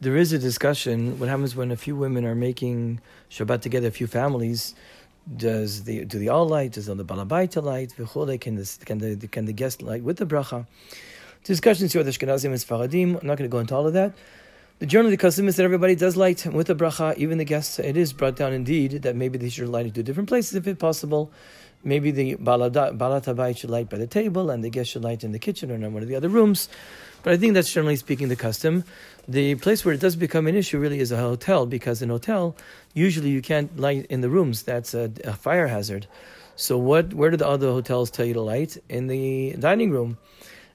[0.00, 1.18] there is a discussion.
[1.18, 3.00] What happens when a few women are making
[3.30, 4.74] Shabbat together, a few families?
[5.36, 6.72] Does the do the all light?
[6.72, 7.94] Does the balabaita light?
[8.40, 10.66] Can the can the can the guest light with the bracha?
[11.44, 13.20] Discussions here with Ashkenazim and Sfaradim.
[13.20, 14.14] I'm not going to go into all of that.
[14.78, 17.78] The generally the custom is that everybody does light with the bracha, even the guests.
[17.78, 20.66] It is brought down indeed that maybe they should light it to different places if
[20.66, 21.30] it's possible.
[21.82, 25.38] Maybe the balatabayit should light by the table and the guest should light in the
[25.38, 26.68] kitchen or in one of the other rooms.
[27.22, 28.84] But I think that's generally speaking the custom.
[29.28, 32.14] The place where it does become an issue really is a hotel because in a
[32.14, 32.56] hotel,
[32.94, 34.62] usually you can't light in the rooms.
[34.62, 36.06] That's a, a fire hazard.
[36.56, 37.14] So what?
[37.14, 38.76] Where do the other hotels tell you to light?
[38.88, 40.18] In the dining room.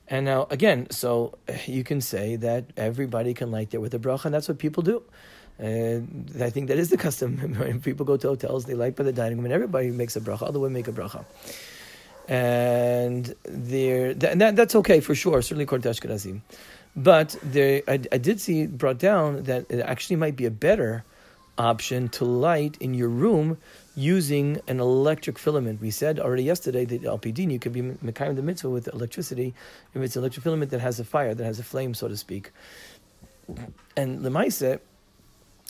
[0.07, 4.25] And now again, so you can say that everybody can light there with a bracha,
[4.25, 5.03] and that's what people do.
[5.59, 6.01] Uh,
[6.43, 7.79] I think that is the custom.
[7.83, 10.51] people go to hotels, they light by the dining room, and everybody makes a bracha.
[10.51, 11.23] The women make a bracha,
[12.27, 15.41] and there, and that, that's okay for sure.
[15.41, 16.41] Certainly, according to Ashkenazim.
[16.95, 21.03] But there, I, I did see brought down that it actually might be a better
[21.57, 23.57] option to light in your room
[23.95, 25.81] using an electric filament.
[25.81, 29.53] We said already yesterday that LPD you can be mekayim the mitzvah with electricity
[29.93, 32.17] if it's an electric filament that has a fire, that has a flame, so to
[32.17, 32.51] speak.
[33.95, 34.79] And the Maisa,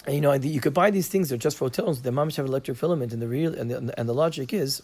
[0.07, 1.29] you know, you could buy these things.
[1.29, 2.01] They're just for hotels.
[2.01, 4.81] The mamish have electric filament, and the real and the, and the logic is,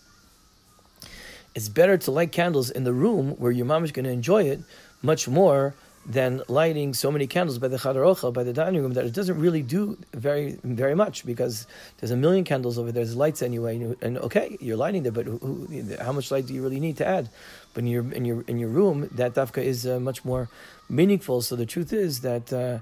[1.54, 4.44] it's better to light candles in the room where your mom is going to enjoy
[4.44, 4.62] it
[5.02, 9.06] much more than lighting so many candles by the chadarocha, by the dining room, that
[9.06, 11.68] it doesn't really do very very much because
[12.00, 13.04] there's a million candles over there.
[13.04, 15.68] There's lights anyway, and okay, you're lighting there, but who,
[16.02, 17.30] how much light do you really need to add?
[17.74, 20.50] But in your in your in your room, that dafka is uh, much more
[20.90, 21.42] meaningful.
[21.42, 22.52] So the truth is that.
[22.52, 22.80] Uh,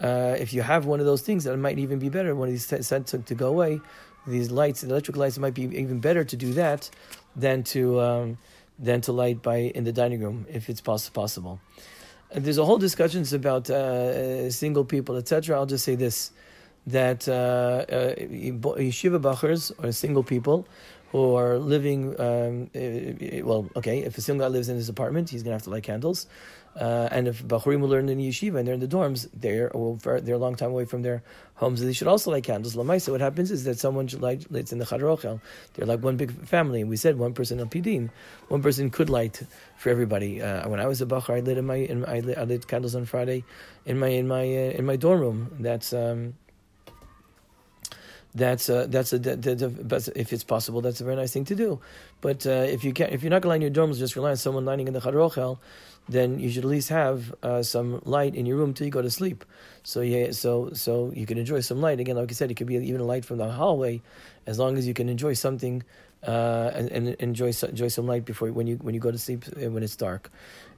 [0.00, 2.34] uh, if you have one of those things, that might even be better.
[2.34, 3.80] One of these sent to, to, go away,
[4.26, 6.90] these lights, the electric lights, it might be even better to do that
[7.34, 8.38] than to um,
[8.78, 11.60] than to light by in the dining room if it's poss- possible.
[12.30, 15.56] And there's a whole discussions about uh, single people, etc.
[15.56, 16.32] I'll just say this:
[16.86, 20.66] that uh, uh, yeshiva bachers or single people
[21.12, 22.18] who are living.
[22.20, 22.70] Um,
[23.44, 25.70] well, okay, if a single guy lives in his apartment, he's going to have to
[25.70, 26.26] light candles.
[26.78, 29.70] Uh, and if Bachurim will learn in yeshiva and they're in the dorms, they're
[30.20, 31.22] they're a long time away from their
[31.54, 31.80] homes.
[31.80, 32.76] They should also light candles.
[32.76, 34.46] Lamaisa, what happens is that someone light.
[34.52, 35.40] It's in the Chadrochel.
[35.72, 38.10] They're like one big family, and we said one person pidin.
[38.48, 39.42] One person could light
[39.78, 40.42] for everybody.
[40.42, 42.68] Uh, when I was a bachar, I lit in my, in, I, lit, I lit
[42.68, 43.42] candles on Friday
[43.86, 45.56] in my in my uh, in my dorm room.
[45.58, 45.94] That's.
[45.94, 46.34] Um,
[48.36, 51.80] that's a, that's a, if it's possible, that's a very nice thing to do.
[52.20, 54.30] But uh, if you can, if you're not going to line your dorms, just rely
[54.30, 55.58] on someone lining in the chadrochel,
[56.08, 59.02] then you should at least have uh, some light in your room till you go
[59.02, 59.44] to sleep.
[59.82, 61.98] So yeah, so so you can enjoy some light.
[61.98, 64.02] Again, like I said, it could be even a light from the hallway,
[64.46, 65.82] as long as you can enjoy something
[66.26, 69.44] uh, and, and, enjoy enjoy some light before when you when you go to sleep
[69.56, 70.30] uh, when it's dark.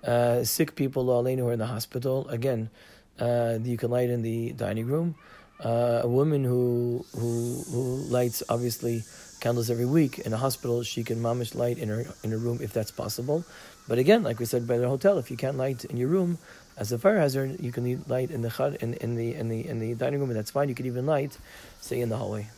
[0.05, 2.71] Uh, sick people, who are in the hospital, again,
[3.19, 5.15] uh, you can light in the dining room.
[5.63, 9.03] Uh, a woman who who who lights obviously
[9.41, 12.59] candles every week in a hospital, she can mamish light in her in her room
[12.63, 13.45] if that's possible.
[13.89, 16.39] But again, like we said by the hotel, if you can't light in your room
[16.77, 19.81] as a fire hazard, you can light in the in, in the in the in
[19.81, 20.69] the dining room, and that's fine.
[20.69, 21.39] You could even light,
[21.81, 22.49] say, in the hallway.